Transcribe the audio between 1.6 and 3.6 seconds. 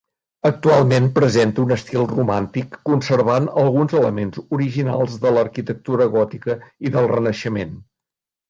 un estil romàntic conservant